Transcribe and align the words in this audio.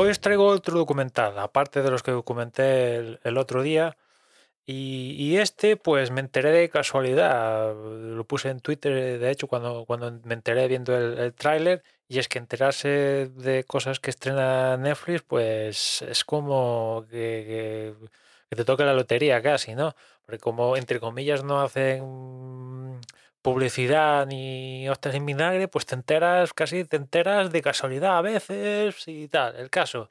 Hoy 0.00 0.10
os 0.10 0.20
traigo 0.20 0.46
otro 0.46 0.78
documental, 0.78 1.38
aparte 1.38 1.82
de 1.82 1.90
los 1.90 2.04
que 2.04 2.12
documenté 2.12 2.96
el, 2.96 3.20
el 3.24 3.36
otro 3.36 3.62
día. 3.62 3.96
Y, 4.64 5.16
y, 5.18 5.38
este, 5.38 5.76
pues 5.76 6.10
me 6.10 6.20
enteré 6.20 6.52
de 6.52 6.68
casualidad. 6.68 7.74
Lo 7.74 8.24
puse 8.24 8.50
en 8.50 8.60
Twitter, 8.60 9.18
de 9.18 9.30
hecho, 9.30 9.48
cuando, 9.48 9.86
cuando 9.86 10.12
me 10.24 10.34
enteré 10.34 10.68
viendo 10.68 10.96
el, 10.96 11.18
el 11.18 11.34
tráiler. 11.34 11.82
Y 12.06 12.18
es 12.18 12.28
que 12.28 12.38
enterarse 12.38 13.30
de 13.34 13.64
cosas 13.64 13.98
que 13.98 14.10
estrena 14.10 14.76
Netflix, 14.76 15.22
pues 15.22 16.02
es 16.02 16.24
como 16.24 17.04
que, 17.10 17.94
que, 17.98 18.08
que 18.50 18.56
te 18.56 18.64
toca 18.64 18.84
la 18.84 18.94
lotería 18.94 19.42
casi, 19.42 19.74
¿no? 19.74 19.94
Porque 20.26 20.38
como, 20.38 20.76
entre 20.76 21.00
comillas, 21.00 21.42
no 21.44 21.60
hacen 21.60 23.00
publicidad 23.42 24.26
ni 24.26 24.88
hostias 24.88 25.14
en 25.14 25.26
vinagre, 25.26 25.68
pues 25.68 25.86
te 25.86 25.94
enteras, 25.94 26.52
casi 26.52 26.84
te 26.84 26.96
enteras 26.96 27.50
de 27.52 27.62
casualidad 27.62 28.18
a 28.18 28.22
veces 28.22 29.06
y 29.06 29.28
tal. 29.28 29.56
El 29.56 29.70
caso, 29.70 30.10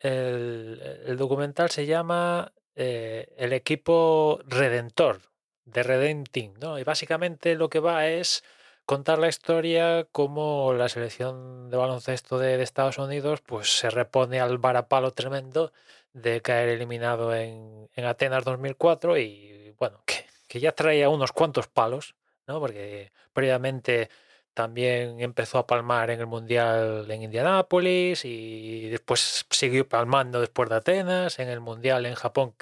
el, 0.00 1.16
documental 1.16 1.70
se 1.70 1.86
llama 1.86 2.52
eh, 2.74 3.32
El 3.36 3.52
equipo 3.52 4.40
redentor, 4.46 5.20
de 5.64 5.82
Redenting, 5.82 6.54
¿no? 6.60 6.78
Y 6.78 6.84
básicamente 6.84 7.54
lo 7.54 7.68
que 7.70 7.80
va 7.80 8.08
es 8.08 8.42
contar 8.84 9.18
la 9.18 9.28
historia 9.28 10.06
como 10.10 10.72
la 10.74 10.88
selección 10.88 11.70
de 11.70 11.76
baloncesto 11.76 12.38
de, 12.38 12.60
Estados 12.62 12.98
Unidos 12.98 13.40
pues 13.40 13.78
se 13.78 13.90
repone 13.90 14.40
al 14.40 14.58
varapalo 14.58 15.12
tremendo 15.12 15.72
de 16.12 16.42
caer 16.42 16.68
eliminado 16.68 17.34
en, 17.34 17.88
en 17.94 18.04
Atenas 18.04 18.44
2004 18.44 19.18
y 19.18 19.74
bueno, 19.78 20.02
que, 20.04 20.26
que 20.48 20.60
ya 20.60 20.72
traía 20.72 21.08
unos 21.08 21.32
cuantos 21.32 21.68
palos 21.68 22.16
porque 22.46 23.12
previamente 23.32 24.10
también 24.54 25.20
empezó 25.20 25.58
a 25.58 25.66
palmar 25.66 26.10
en 26.10 26.20
el 26.20 26.26
Mundial 26.26 27.10
en 27.10 27.22
Indianápolis 27.22 28.24
y 28.24 28.88
después 28.90 29.46
siguió 29.50 29.88
palmando 29.88 30.40
después 30.40 30.68
de 30.68 30.76
Atenas, 30.76 31.38
en 31.38 31.48
el 31.48 31.60
Mundial 31.60 32.06
en 32.06 32.14
Japón, 32.14 32.54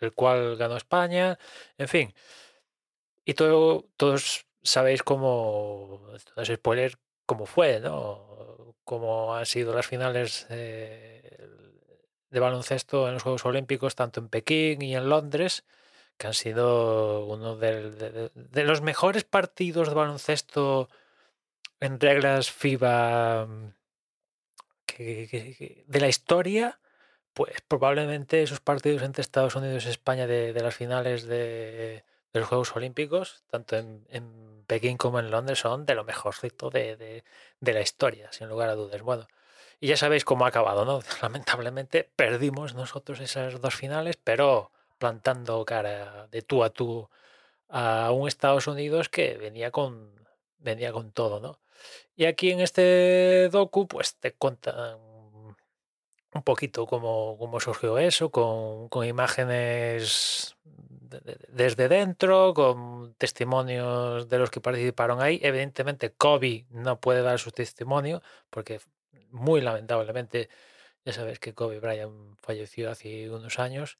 el 0.00 0.12
cual 0.14 0.56
ganó 0.56 0.76
España, 0.76 1.38
en 1.78 1.88
fin. 1.88 2.14
Y 3.24 3.34
todo, 3.34 3.86
todos 3.96 4.46
sabéis 4.62 5.02
cómo, 5.02 6.00
no 6.36 6.44
spoiler, 6.44 6.98
cómo 7.26 7.46
fue, 7.46 7.80
¿no? 7.80 8.74
Cómo 8.84 9.34
han 9.34 9.46
sido 9.46 9.74
las 9.74 9.86
finales 9.86 10.46
de 10.48 12.40
baloncesto 12.40 13.08
en 13.08 13.14
los 13.14 13.22
Juegos 13.22 13.44
Olímpicos, 13.44 13.94
tanto 13.94 14.20
en 14.20 14.28
Pekín 14.28 14.82
y 14.82 14.96
en 14.96 15.08
Londres 15.08 15.64
que 16.16 16.26
han 16.26 16.34
sido 16.34 17.26
uno 17.26 17.56
de, 17.56 18.30
los 18.64 18.82
mejores 18.82 19.24
partidos 19.24 19.88
de 19.88 19.94
baloncesto 19.94 20.88
en 21.80 21.98
reglas 22.00 22.50
FIBA 22.50 23.46
mm, 23.46 23.72
de 24.98 26.00
la 26.00 26.08
historia, 26.08 26.80
pues 27.34 27.60
probablemente 27.66 28.42
esos 28.42 28.60
partidos 28.60 29.02
entre 29.02 29.22
Estados 29.22 29.56
Unidos 29.56 29.86
y 29.86 29.88
España 29.88 30.26
de, 30.26 30.52
las 30.54 30.74
finales 30.74 31.24
de, 31.26 32.04
los 32.32 32.46
Juegos 32.46 32.74
Olímpicos, 32.76 33.42
tanto 33.50 33.76
en, 33.76 34.64
Pekín 34.66 34.96
como 34.96 35.18
en 35.18 35.30
Londres, 35.30 35.58
son 35.58 35.86
de 35.86 35.94
lo 35.94 36.04
mejorcito 36.04 36.70
de, 36.70 37.24
de 37.60 37.72
la 37.72 37.80
historia, 37.80 38.32
sin 38.32 38.48
lugar 38.48 38.68
a 38.68 38.74
dudas. 38.74 39.02
Bueno, 39.02 39.26
y 39.82 39.88
ya 39.88 39.96
sabéis 39.96 40.24
cómo 40.24 40.44
ha 40.44 40.48
acabado, 40.48 40.84
¿no? 40.84 41.00
Lamentablemente 41.22 42.08
perdimos 42.14 42.74
nosotros 42.74 43.18
esas 43.20 43.60
dos 43.60 43.74
finales, 43.74 44.16
pero 44.16 44.71
plantando 45.02 45.64
cara 45.64 46.28
de 46.28 46.42
tú 46.42 46.62
a 46.62 46.70
tú 46.70 47.08
a 47.68 48.12
un 48.12 48.28
Estados 48.28 48.68
Unidos 48.68 49.08
que 49.08 49.36
venía 49.36 49.72
con, 49.72 50.12
venía 50.58 50.92
con 50.92 51.10
todo, 51.10 51.40
¿no? 51.40 51.58
Y 52.14 52.26
aquí 52.26 52.52
en 52.52 52.60
este 52.60 53.48
docu, 53.48 53.88
pues 53.88 54.14
te 54.14 54.32
cuentan 54.34 55.00
un 56.34 56.42
poquito 56.44 56.86
cómo, 56.86 57.36
cómo 57.36 57.58
surgió 57.58 57.98
eso, 57.98 58.30
con, 58.30 58.88
con 58.90 59.04
imágenes 59.04 60.56
desde 61.48 61.88
dentro, 61.88 62.54
con 62.54 63.14
testimonios 63.14 64.28
de 64.28 64.38
los 64.38 64.50
que 64.50 64.60
participaron 64.60 65.20
ahí. 65.20 65.40
Evidentemente, 65.42 66.12
Kobe 66.12 66.66
no 66.70 67.00
puede 67.00 67.22
dar 67.22 67.40
su 67.40 67.50
testimonio, 67.50 68.22
porque 68.50 68.80
muy 69.30 69.60
lamentablemente, 69.62 70.48
ya 71.04 71.12
sabes 71.12 71.40
que 71.40 71.54
Kobe 71.54 71.80
Bryant 71.80 72.36
falleció 72.40 72.88
hace 72.88 73.28
unos 73.30 73.58
años. 73.58 73.98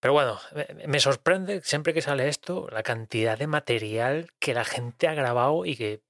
Pero 0.00 0.12
bueno, 0.12 0.38
me 0.86 1.00
sorprende 1.00 1.60
siempre 1.62 1.92
que 1.92 2.02
sale 2.02 2.28
esto 2.28 2.68
la 2.70 2.82
cantidad 2.82 3.36
de 3.36 3.48
material 3.48 4.30
que 4.38 4.54
la 4.54 4.64
gente 4.64 5.08
ha 5.08 5.14
grabado 5.14 5.64
y 5.64 5.76
que 5.76 6.02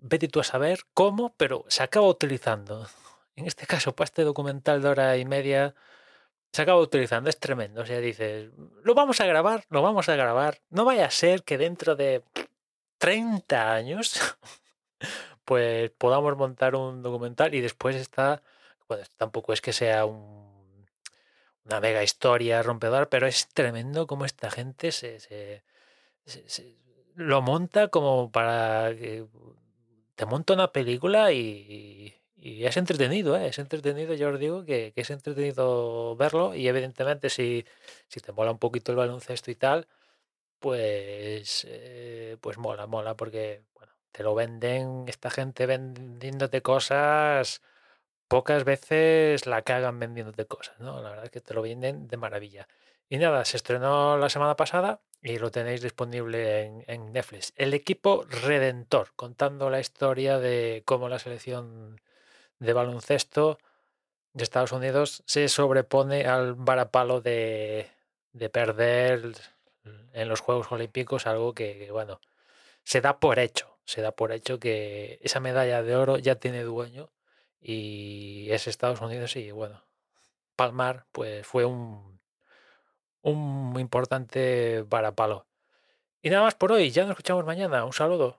vete 0.00 0.28
tú 0.28 0.40
a 0.40 0.44
saber 0.44 0.80
cómo, 0.94 1.34
pero 1.36 1.64
se 1.68 1.82
acaba 1.82 2.08
utilizando. 2.08 2.88
En 3.36 3.46
este 3.46 3.66
caso, 3.66 3.94
para 3.94 4.06
este 4.06 4.24
documental 4.24 4.82
de 4.82 4.88
hora 4.88 5.16
y 5.16 5.24
media, 5.24 5.74
se 6.52 6.62
acaba 6.62 6.80
utilizando. 6.80 7.30
Es 7.30 7.38
tremendo. 7.38 7.82
O 7.82 7.86
sea, 7.86 8.00
dices, 8.00 8.50
lo 8.82 8.94
vamos 8.94 9.20
a 9.20 9.26
grabar, 9.26 9.64
lo 9.68 9.82
vamos 9.82 10.08
a 10.08 10.16
grabar. 10.16 10.60
No 10.70 10.84
vaya 10.84 11.06
a 11.06 11.10
ser 11.10 11.44
que 11.44 11.58
dentro 11.58 11.96
de 11.96 12.24
30 12.98 13.74
años, 13.74 14.14
pues 15.44 15.90
podamos 15.90 16.36
montar 16.36 16.74
un 16.74 17.02
documental 17.02 17.54
y 17.54 17.60
después 17.60 17.96
está, 17.96 18.42
bueno, 18.88 19.04
tampoco 19.16 19.52
es 19.52 19.60
que 19.60 19.72
sea 19.72 20.06
un 20.06 20.55
una 21.66 21.80
mega 21.80 22.02
historia 22.02 22.62
rompedora, 22.62 23.08
pero 23.10 23.26
es 23.26 23.48
tremendo 23.48 24.06
cómo 24.06 24.24
esta 24.24 24.50
gente 24.50 24.92
se, 24.92 25.62
lo 27.14 27.42
monta 27.42 27.88
como 27.88 28.30
para 28.30 28.94
que 28.96 29.26
te 30.14 30.26
monta 30.26 30.54
una 30.54 30.72
película 30.72 31.32
y, 31.32 32.14
es 32.38 32.76
entretenido, 32.76 33.36
¿eh? 33.36 33.48
es 33.48 33.58
entretenido, 33.58 34.14
yo 34.14 34.28
os 34.30 34.38
digo 34.38 34.64
que, 34.64 34.92
es 34.94 35.10
entretenido 35.10 36.14
verlo 36.16 36.54
y 36.54 36.68
evidentemente 36.68 37.28
si, 37.28 37.66
si 38.08 38.20
te 38.20 38.32
mola 38.32 38.52
un 38.52 38.58
poquito 38.58 38.92
el 38.92 38.98
baloncesto 38.98 39.50
y 39.50 39.56
tal, 39.56 39.88
pues, 40.60 41.66
eh, 41.68 42.36
pues 42.40 42.58
mola, 42.58 42.86
mola, 42.86 43.16
porque 43.16 43.62
bueno, 43.74 43.92
te 44.12 44.22
lo 44.22 44.34
venden, 44.34 45.04
esta 45.08 45.30
gente 45.30 45.66
vendiéndote 45.66 46.62
cosas 46.62 47.62
pocas 48.28 48.64
veces 48.64 49.46
la 49.46 49.62
cagan 49.62 49.98
vendiéndote 49.98 50.46
cosas, 50.46 50.78
¿no? 50.80 51.00
La 51.02 51.10
verdad 51.10 51.26
es 51.26 51.30
que 51.30 51.40
te 51.40 51.54
lo 51.54 51.62
venden 51.62 52.08
de 52.08 52.16
maravilla. 52.16 52.68
Y 53.08 53.18
nada, 53.18 53.44
se 53.44 53.56
estrenó 53.56 54.18
la 54.18 54.28
semana 54.28 54.56
pasada 54.56 55.00
y 55.22 55.38
lo 55.38 55.50
tenéis 55.50 55.82
disponible 55.82 56.84
en, 56.86 57.12
Netflix. 57.12 57.52
El 57.56 57.74
equipo 57.74 58.24
Redentor, 58.28 59.12
contando 59.16 59.70
la 59.70 59.80
historia 59.80 60.38
de 60.38 60.82
cómo 60.84 61.08
la 61.08 61.18
selección 61.18 62.00
de 62.58 62.72
baloncesto 62.72 63.58
de 64.32 64.44
Estados 64.44 64.72
Unidos 64.72 65.22
se 65.26 65.48
sobrepone 65.48 66.26
al 66.26 66.54
varapalo 66.54 67.20
de, 67.20 67.90
de 68.32 68.50
perder 68.50 69.32
en 70.12 70.28
los 70.28 70.40
Juegos 70.40 70.70
Olímpicos, 70.72 71.26
algo 71.26 71.54
que, 71.54 71.90
bueno, 71.92 72.20
se 72.84 73.00
da 73.00 73.20
por 73.20 73.38
hecho. 73.38 73.78
Se 73.84 74.02
da 74.02 74.12
por 74.12 74.32
hecho 74.32 74.58
que 74.58 75.18
esa 75.22 75.40
medalla 75.40 75.82
de 75.82 75.96
oro 75.96 76.18
ya 76.18 76.36
tiene 76.36 76.62
dueño 76.64 77.10
y 77.68 78.46
es 78.52 78.68
Estados 78.68 79.00
Unidos 79.00 79.34
y 79.34 79.50
bueno, 79.50 79.82
Palmar 80.54 81.06
pues 81.10 81.44
fue 81.44 81.64
un, 81.64 82.20
un 83.22 83.74
importante 83.80 84.84
varapalo. 84.88 85.46
Y 86.22 86.30
nada 86.30 86.44
más 86.44 86.54
por 86.54 86.70
hoy, 86.72 86.90
ya 86.90 87.02
nos 87.02 87.10
escuchamos 87.12 87.44
mañana, 87.44 87.84
un 87.84 87.92
saludo. 87.92 88.38